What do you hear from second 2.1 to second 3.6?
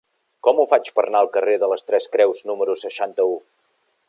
Creus número seixanta-u?